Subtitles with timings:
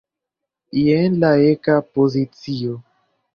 [0.87, 2.81] Jen la eka pozicio.